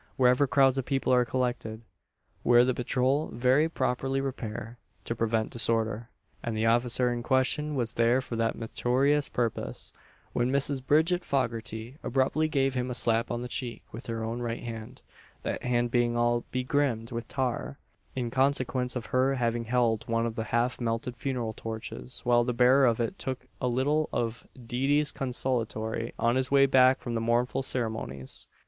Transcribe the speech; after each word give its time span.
Wherever 0.17 0.47
crowds 0.47 0.79
of 0.79 0.85
people 0.85 1.13
are 1.13 1.25
collected, 1.25 1.81
there 2.43 2.65
the 2.65 2.73
patrol 2.73 3.27
very 3.27 3.69
properly 3.69 4.19
repair, 4.19 4.79
to 5.05 5.13
prevent 5.13 5.51
disorder: 5.51 6.09
and 6.41 6.57
the 6.57 6.65
officer 6.65 7.13
in 7.13 7.21
question 7.21 7.75
was 7.75 7.93
there 7.93 8.19
for 8.19 8.35
that 8.35 8.55
meritorious 8.55 9.29
purpose, 9.29 9.93
when 10.33 10.49
Mrs. 10.49 10.83
Bridget 10.83 11.21
Foggarty 11.23 11.97
abruptly 12.01 12.47
gave 12.47 12.73
him 12.73 12.89
a 12.89 12.95
slap 12.95 13.29
on 13.29 13.43
the 13.43 13.47
cheek 13.47 13.83
with 13.91 14.07
her 14.07 14.23
own 14.23 14.41
right 14.41 14.63
hand 14.63 15.03
that 15.43 15.61
hand 15.61 15.91
being 15.91 16.17
all 16.17 16.45
begrimed 16.51 17.11
with 17.11 17.27
tar, 17.27 17.77
in 18.15 18.31
consequence 18.31 18.95
of 18.95 19.05
her 19.13 19.35
having 19.35 19.65
held 19.65 20.07
one 20.07 20.25
of 20.25 20.33
the 20.35 20.45
half 20.45 20.81
melted 20.81 21.15
funeral 21.15 21.53
torches 21.53 22.21
while 22.23 22.43
the 22.43 22.53
bearer 22.53 22.87
of 22.87 22.99
it 22.99 23.19
took 23.19 23.45
a 23.61 23.67
little 23.67 24.09
of 24.11 24.47
Deady's 24.65 25.11
consolatory 25.11 26.11
on 26.17 26.37
his 26.37 26.49
way 26.49 26.65
back 26.65 26.99
from 26.99 27.13
the 27.13 27.21
mournful 27.21 27.61
ceremonies. 27.61 28.47